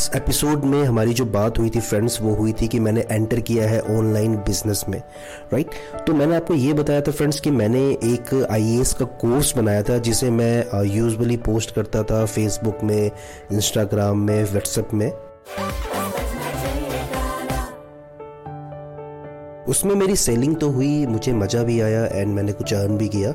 इस 0.00 0.10
एपिसोड 0.14 0.64
में 0.64 0.82
हमारी 0.84 1.14
जो 1.14 1.24
बात 1.26 1.58
हुई 1.58 1.70
थी 1.74 1.80
फ्रेंड्स 1.80 2.20
वो 2.22 2.34
हुई 2.34 2.52
थी 2.52 2.66
कि 2.68 2.80
मैंने 2.80 3.00
एंटर 3.10 3.40
किया 3.40 3.68
है 3.68 3.80
ऑनलाइन 3.96 4.36
बिज़नेस 4.46 4.84
में 4.88 4.98
राइट 5.52 5.70
तो 6.06 6.12
मैंने 6.14 6.36
आपको 6.36 6.54
ये 6.54 6.72
बताया 6.72 7.00
था 7.00 7.12
फ्रेंड्स 7.12 7.40
कि 7.40 7.50
मैंने 7.50 7.80
एक 8.04 8.34
आईएएस 8.50 8.92
का 8.94 9.04
कोर्स 9.20 9.56
बनाया 9.56 9.82
था, 9.82 9.98
जिसे 9.98 10.30
मैं 10.30 10.84
यूजली 10.86 11.36
पोस्ट 11.36 11.74
करता 11.74 12.02
था 12.02 12.24
फेसबुक 12.26 12.82
में 12.84 13.10
इंस्टाग्राम 13.52 14.18
में 14.18 14.44
व्हाट्सएप 14.44 14.94
में। 14.94 15.10
उसमें 19.68 19.94
मेरी 19.94 20.16
सेलिंग 20.16 20.56
तो 20.56 20.70
हुई, 20.70 21.06
मुझे 21.06 21.32
मज़ा 21.32 21.62
भी 21.62 21.80
आया 21.80 22.04
एंड 22.06 22.34
मैंने 22.34 22.52
कुछ 22.52 22.74
अर्न 22.74 22.96
भी 22.98 23.08
किया। 23.08 23.32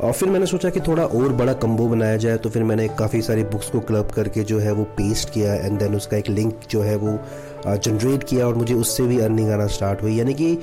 और 0.00 0.12
फिर 0.12 0.28
मैंने 0.28 0.46
सोचा 0.46 0.70
कि 0.70 0.80
थोड़ा 0.80 1.04
और 1.04 1.32
बड़ा 1.32 1.52
कम्बो 1.52 1.86
बनाया 1.88 2.16
जाए 2.16 2.36
तो 2.36 2.50
फिर 2.50 2.62
मैंने 2.62 2.88
काफ़ी 2.88 3.20
सारी 3.22 3.44
बुक्स 3.44 3.68
को 3.70 3.80
क्लब 3.80 4.10
करके 4.10 4.42
जो 4.44 4.58
है 4.58 4.72
वो 4.72 4.84
पेस्ट 4.96 5.30
किया 5.30 5.54
एंड 5.54 5.78
देन 5.78 5.94
उसका 5.94 6.16
एक 6.16 6.28
लिंक 6.28 6.60
जो 6.70 6.82
है 6.82 6.96
वो 6.96 7.18
जनरेट 7.66 8.24
किया 8.24 8.46
और 8.46 8.54
मुझे 8.54 8.74
उससे 8.74 9.02
भी 9.02 9.18
अर्निंग 9.18 9.50
आना 9.50 9.66
स्टार्ट 9.66 10.02
हुई। 10.02 10.16
यानी 10.16 10.34
कि 10.34 10.54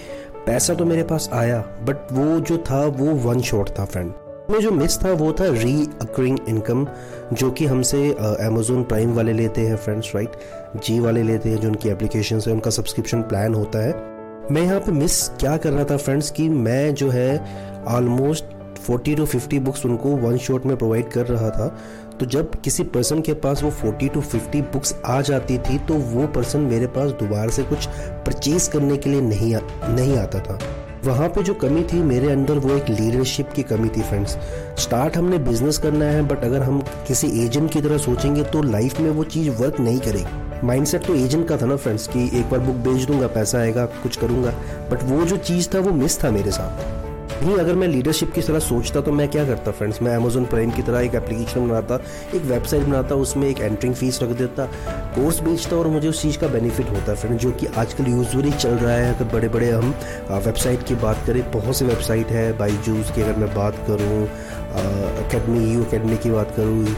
पैसा 0.45 0.73
तो 0.73 0.85
मेरे 0.85 1.03
पास 1.03 1.30
आया 1.34 1.59
बट 1.59 2.11
वो 2.11 2.39
जो 2.39 2.58
था, 2.58 2.85
वो 2.85 3.13
वन 3.30 3.41
शॉट 3.41 3.70
था 3.80 3.85
फ्रेंड 3.85 4.13
में 4.49 4.59
जो 4.59 4.72
मिस 4.72 4.98
था, 5.03 5.11
वो 5.11 5.31
था 5.34 5.45
री 5.47 5.88
अक्रिंग 6.02 6.38
इनकम 6.50 6.88
जो 7.34 7.52
कि 7.52 7.66
हमसे 7.66 8.11
अमेजोन 8.13 8.84
प्राइम 8.84 9.13
वाले 9.13 9.34
लेते 9.34 9.61
हैं 9.61 9.75
फ्रेंड्स 9.75 10.11
राइट 10.16 10.31
जी 10.86 11.00
वाले 11.00 11.23
लेते 11.23 11.50
हैं, 11.50 11.59
जो 11.59 11.67
उनकी 11.70 11.89
एप्लीकेशन 11.89 12.41
है, 12.47 12.53
उनका 12.53 12.72
सब्सक्रिप्शन 12.72 13.22
प्लान 13.22 13.53
होता 13.53 13.80
है। 13.80 13.94
मैं 14.52 14.61
यहाँ 14.61 14.80
पे 14.80 14.91
मिस 14.91 15.27
क्या 15.30 15.55
कर 15.58 15.72
रहा 15.72 15.84
था 15.84 15.97
फ्रेंड्स 15.97 16.31
कि 16.31 16.47
मैं 16.50 16.94
जो 16.94 17.09
है 17.09 17.84
ऑलमोस्ट 17.88 18.45
40 18.90 19.16
टू 19.16 19.26
50 19.26 19.60
बुक्स 19.60 19.86
उनको 19.86 20.10
वन 20.10 20.38
शॉट 20.38 20.66
में 20.66 20.76
प्रोवाइड 20.78 21.10
कर 21.10 21.26
रहा 21.26 21.50
था। 21.50 21.68
तो 22.20 22.26
जब 22.26 22.52
किसी 22.55 22.84
पर्सन 22.84 23.22
के 23.22 23.34
पास 23.34 23.64
वो 23.64 23.72
40 23.82 24.09
टू 24.14 24.22
50 24.22 24.62
बुक्स 24.73 24.96
आ 25.06 25.22
जाती 25.22 25.58
थी 25.58 25.80
तो 25.80 25.94
वो 25.94 26.28
पर्सन 26.28 26.59
मेरे 26.59 26.88
पास 26.88 27.12
दोबारा 27.12 27.52
से 27.52 27.64
कुछ 27.64 27.88
परचेज 28.26 28.68
करने 28.68 28.98
के 28.98 29.09
लिए 29.09 29.22
नहीं 29.22 29.56
आ, 29.56 29.59
नहीं 29.90 30.17
आता 30.17 30.40
था। 30.40 30.59
वहाँ 31.06 31.28
पे 31.30 31.44
जो 31.44 31.53
कमी 31.53 31.84
थी 31.84 32.02
मेरे 32.02 32.31
अंदर 32.31 32.58
वो 32.58 32.75
एक 32.75 32.90
लीडरशिप 32.90 33.50
की 33.52 33.64
कमी 33.64 33.90
थी 33.90 34.02
फ्रेंड्स 34.02 34.38
स्टार्ट 34.80 35.18
हमने 35.18 35.38
बिज़नेस 35.38 35.78
करना 35.78 36.06
है 36.06 36.22
बट 36.28 36.44
अगर 36.44 36.62
हम 36.64 36.80
किसी 37.08 37.28
एजेंट 37.45 37.72
की 37.72 37.81
तरह 37.81 37.97
सोचेंगे 37.97 38.44
तो 38.44 38.62
लाइफ 38.62 39.00
में 39.00 39.09
वो 39.09 39.23
चीज़ 39.23 39.50
वर्क 39.50 39.80
नहीं 39.80 40.00
करेगी। 40.00 40.68
माइंडसेट 40.68 41.06
तो 41.06 41.16
एजेंट 41.16 41.47
का 41.47 41.58
था 41.58 41.66
ना 41.66 41.75
फ्रेंड्स 41.75 42.08
कि 42.08 42.25
एक 42.40 42.50
बार 42.50 42.59
बुक 42.59 42.75
बेच 42.75 43.03
दूँगा 43.03 43.28
पैसा 43.28 43.58
आएगा 43.58 43.86
कुछ 43.86 44.18
करूँगा। 44.18 44.52
बट 44.92 45.03
वो 45.03 45.25
जो 45.25 45.38
चीज़ 45.38 45.70
था 45.75 45.80
वो 45.80 45.92
मिस 45.92 46.23
था 46.23 46.31
मेरे 46.31 46.52
साथ। 46.52 47.12
नहीं, 47.42 47.56
अगर 47.58 47.76
मैं 47.76 47.88
लीडरशिप 47.88 48.31
की 48.34 48.42
तरह 48.42 48.59
सोचता 48.59 49.02
तो 49.02 49.12
मैं 49.12 49.28
क्या 49.30 49.45
करता 49.45 49.72
फ्रेंड्स 49.72 50.02
मैं 50.02 50.16
अमेजोन 50.16 50.45
प्राइम 50.45 50.72
की 50.72 50.81
तरह 50.81 51.00
एक 51.00 51.16
एप्लीकेशन 51.16 51.67
बनाता, 51.70 52.00
एक 52.36 52.42
वेबसाइट 52.44 52.84
बनाता, 52.84 53.16
उसमें 53.16 53.48
एक 53.48 53.59
एंट्रिंग 53.59 53.95
फ़ीस 53.95 54.22
रख 54.23 54.30
देता 54.38 54.66
कोर्स 55.16 55.40
बेचता 55.40 55.75
और 55.75 55.88
मुझे 55.88 56.08
उस 56.09 56.22
चीज़ 56.22 56.38
का 56.40 56.48
बेनिफिट 56.48 56.90
होता 56.90 57.12
है 57.12 57.16
फ्रेंड 57.17 57.38
जो 57.40 57.52
कि 57.52 57.67
आजकल 57.78 58.08
यूजली 58.08 58.52
चल 58.52 58.70
रहा 58.70 58.94
है। 58.94 59.16
अगर 59.16 59.31
बड़े 59.34 59.50
बड़े 59.50 59.72
हम 59.72 59.94
वेबसाइट 60.31 60.84
की 60.88 60.95
बात 60.95 61.25
करें, 61.28 61.42
बहुत 61.52 61.78
सी 61.78 61.86
वेबसाइट 61.86 62.31
है 62.31 62.52
बाई 62.58 62.78
जूस 62.86 63.12
की 63.12 63.22
अगर 63.22 63.40
मैं 63.40 63.53
बात 63.56 63.84
करूँ 63.88 64.23
अकेडमी 65.25 65.73
यू 65.73 65.84
अकेडमी 65.84 66.18
की 66.18 66.31
बात 66.31 66.56
करूँ 66.58 66.95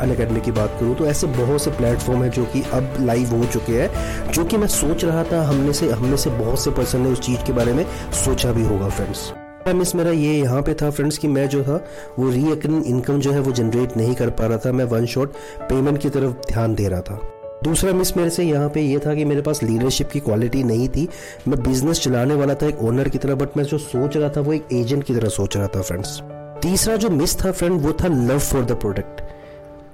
अन 0.00 0.10
अकेडमी 0.10 0.40
की 0.40 0.52
बात 0.52 0.76
करूँ 0.80 0.94
तो 0.96 1.06
ऐसे 1.06 1.26
बहुत 1.28 1.62
से 1.62 1.70
प्लेटफॉर्म 1.70 2.22
हैं 2.22 2.30
जो 2.30 2.44
कि 2.44 2.62
अब 2.72 2.96
लाइव 3.00 3.34
हो 3.36 3.44
चुके 3.44 3.72
हैं, 3.72 4.32
जो 4.32 4.44
कि 4.44 4.56
मैं 4.56 4.68
सोच 4.70 5.04
रहा 5.04 5.22
था 5.24 5.42
हमने 5.48 5.72
से 5.72 5.90
हमने 5.90 6.16
से 6.16 6.30
बहुत 6.32 6.64
से 6.64 6.70
पर्सन 6.70 7.00
ने 7.00 7.12
उस 7.12 7.20
चीज़ 7.20 7.44
के 7.46 7.52
बारे 7.52 7.72
में 7.72 7.84
सोचा 8.24 8.52
भी 8.52 8.66
होगा 8.66 8.88
फ्रेंड्स 8.88 9.32
मिस 9.70 9.94
मेरा 9.94 10.10
ये 10.10 10.32
यहाँ 10.34 10.62
पे 10.62 10.74
था 10.74 10.90
फ्रेंड्स 10.90 11.18
कि 11.18 11.28
मैं 11.28 11.48
जो 11.48 11.62
था, 11.62 11.84
वो 12.18 12.30
रीअकरिंग 12.30 12.86
इनकम 12.86 13.20
जो 13.20 13.32
है, 13.32 13.40
वो 13.40 13.52
जनरेट 13.52 13.96
नहीं 13.96 14.14
कर 14.14 14.30
पा 14.30 14.46
रहा 14.46 14.58
था। 14.58 14.72
मैं 14.72 14.84
वन 14.84 15.06
शॉट 15.06 15.32
पेमेंट 15.60 15.98
की 15.98 16.10
तरफ़ 16.10 16.32
ध्यान 16.52 16.74
दे 16.74 16.88
रहा 16.88 17.00
था। 17.00 17.20
दूसरा 17.64 17.92
मिस 17.92 18.16
मेरे 18.16 18.30
से 18.30 18.44
यहाँ 18.44 18.68
पे 18.68 18.80
ये 18.80 18.98
था 18.98 19.14
कि 19.14 19.24
मेरे 19.24 19.42
पास 19.42 19.62
लीडरशिप 19.62 20.10
की 20.10 20.20
क्वालिटी 20.20 20.62
नहीं 20.62 20.88
थी। 20.88 21.08
मैं 21.48 21.62
बिज़नेस 21.62 22.00
चलाने 22.00 22.34
वाला 22.34 22.54
था, 22.54 22.66
एक 22.66 22.82
ओनर 22.82 23.08
की 23.08 23.18
तरह 23.18 23.34
बट 23.34 23.56
मैं 23.56 23.64
जो 23.64 23.78
सोच 23.78 24.16
रहा 24.16 24.28
था, 24.28 24.40
वो 24.40 24.52
एक 24.52 24.68
एजेंट 24.72 25.04
की 25.04 25.14
तरह 25.14 25.28
सोच 25.28 25.56
रहा 25.56 25.66
था 25.66 25.82
फ्रेंड्स 25.82 26.22
तीसरा 26.62 26.96
जो 26.96 27.10
मिस 27.10 27.44
था 27.44 27.52
फ्रेंड 27.52 27.80
वो 27.80 27.92
था 27.92 28.08
लव 28.08 28.38
फॉर 28.38 28.64
द 28.64 28.72
प्रोडक्ट 28.72 29.20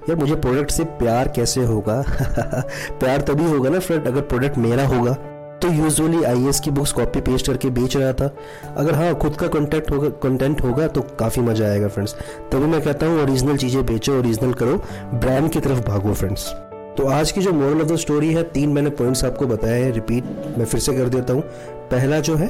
यार, 0.09 0.15
मुझे 0.15 0.35
प्रोडक्ट 0.35 0.71
से 0.71 0.83
प्यार 0.83 1.27
कैसे 1.27 1.63
होगा? 1.63 2.03
प्यार 2.99 3.21
तभी 3.21 3.45
होगा 3.45 3.69
ना 3.69 3.79
फ्रेंड 3.79 4.07
अगर 4.07 4.21
प्रोडक्ट 4.21 4.57
मेरा 4.57 4.87
होगा। 4.87 5.17
तो 5.61 5.67
यूजुअली 5.73 6.23
आई 6.23 6.51
की 6.63 6.71
बुक्स 6.71 6.91
कॉपी 6.93 7.21
पेस्ट 7.21 7.47
करके 7.47 7.69
बेच 7.69 7.95
रहा 7.97 8.11
था। 8.13 8.29
अगर 8.77 8.95
हाँ 8.95 9.13
खुद 9.15 9.35
का 9.35 9.47
कंटेंट 9.47 9.91
होगा 9.91 10.09
कंटेंट 10.23 10.63
होगा 10.63 10.87
तो 10.87 11.01
काफ़ी 11.19 11.41
मज़ा 11.41 11.65
आएगा 11.65 11.87
फ्रेंड्स 11.87 12.15
तभी 12.51 12.65
मैं 12.65 12.81
कहता 12.81 13.07
हूँ 13.07 13.21
ओरिजिनल 13.23 13.57
चीज़ें 13.57 13.85
बेचो 13.85 14.17
ओरिजिनल 14.19 14.53
करो 14.53 14.77
ब्रांड 15.15 15.49
की 15.51 15.59
तरफ़ 15.59 15.85
भागो 15.87 16.13
फ्रेंड्स 16.13 16.49
तो 16.97 17.07
आज 17.09 17.31
की 17.31 17.41
जो 17.41 17.51
मॉरल 17.53 17.81
ऑफ़ 17.81 17.87
द 17.87 17.95
स्टोरी 17.95 18.33
है, 18.33 18.43
तीन 18.43 18.69
मैंने 18.69 18.89
पॉइंट्स 18.91 19.23
आपको 19.25 19.47
बताए 19.47 19.81
हैं 19.81 19.91
रिपीट 19.93 20.23
मैं 20.57 20.65
फिर 20.65 20.79
से 20.79 20.93
कर 20.93 21.09
देता 21.09 21.33
हूँ। 21.33 21.41
पहला 21.91 22.19
जो 22.19 22.35
है 22.35 22.49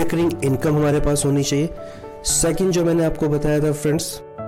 रिकरिंग 0.00 0.44
इनकम 0.44 0.76
हमारे 0.76 1.00
पास 1.00 1.24
होनी 1.26 1.42
चाहिए। 1.42 1.68
सेकंड 2.24 2.70
जो 2.70 2.84
मैंने 2.84 3.04
आपको 3.04 3.28
बताया 3.28 3.60
था 3.60 3.72
फ्रेंड्स 3.72 4.04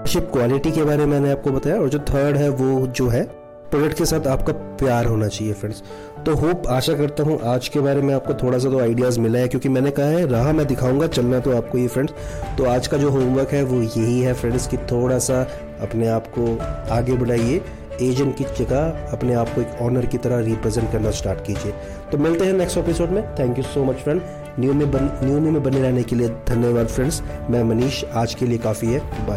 शिप 0.08 0.28
क्वालिटी 0.32 0.70
के 0.70 0.82
बारे 0.82 0.98
में 0.98 1.06
मैंने 1.08 1.30
आपको 1.32 1.50
बताया, 1.50 1.80
और 1.80 1.88
जो 1.88 1.98
थर्ड 2.00 2.36
है, 2.36 2.48
वो 2.48 2.86
जो 2.86 3.08
है 3.08 3.22
प्रोडक्ट 3.70 3.96
के 3.98 4.04
साथ 4.04 4.26
आपका 4.26 4.52
प्यार 4.52 5.06
होना 5.06 5.26
चाहिए 5.28 5.52
फ्रेंड्स 5.52 5.82
तो 6.26 6.34
होप 6.34 6.66
आशा 6.66 6.92
करता 6.94 7.22
हूँ 7.22 7.38
आज 7.46 7.68
के 7.68 7.80
बारे 7.80 8.02
में 8.02 8.14
आपको 8.14 8.34
थोड़ा 8.34 8.58
सा 8.58 8.70
तो 8.70 8.78
आइडियाज़ 8.80 9.18
मिला 9.20 9.38
है, 9.38 9.48
क्योंकि 9.48 9.68
मैंने 9.68 9.90
कहा 9.90 10.06
है, 10.06 10.26
राह 10.26 10.52
मैं 10.52 10.66
दिखाऊँगा, 10.66 11.06
चलना 11.06 11.40
तो 11.40 11.56
आपको 11.56 11.78
ये 11.78 11.88
फ्रेंड्स 11.88 12.12
तो 12.58 12.64
आज 12.64 12.86
का 12.86 12.96
जो 12.96 13.10
होमवर्क 13.10 13.52
है, 13.52 13.62
वो 13.64 13.82
यही 13.82 14.20
है 14.20 14.32
फ्रेंड्स 14.34 14.66
कि 14.66 14.76
थोड़ा 14.92 15.18
सा 15.18 15.42
अपने 15.82 16.08
आप 16.08 16.26
को 16.38 16.56
आगे 16.94 17.12
बढ़ाइए. 17.14 17.62
एजेंट 18.02 18.36
की 18.36 18.44
जगह 18.56 19.10
अपने 19.12 19.34
आप 19.34 19.48
को 19.54 19.60
एक 19.60 19.80
ऑनर 19.82 20.06
की 20.06 20.18
तरह 20.18 20.38
रिप्रेजेंट 20.40 20.90
करना 20.92 21.10
स्टार्ट 21.10 21.40
कीजिए. 21.46 21.72
तो 22.12 22.18
मिलते 22.18 22.44
हैं 22.44 22.52
नेक्स्ट 22.52 22.78
एपिसोड 22.78 23.10
में. 23.10 23.22
Thank 23.38 23.58
you 23.58 23.64
so 23.64 23.84
much 23.84 23.96
friend 23.96 24.20
new 24.60 24.72
में 24.74 24.90
बन 24.90 25.10
न्यू 25.22 25.40
में 25.40 25.62
बने 25.62 25.80
रहने 25.80 26.02
के 26.02 26.16
लिए 26.16 26.28
धन्यवाद 26.48 26.86
फ्रेंड्स 26.86 27.22
मैं 27.50 27.62
मनीष, 27.64 28.04
आज 28.06 28.34
के 28.34 28.46
लिए 28.46 28.58
काफ़ी 28.58 28.86
है. 28.86 28.98
बाय 28.98 29.26